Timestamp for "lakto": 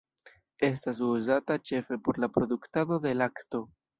3.23-3.63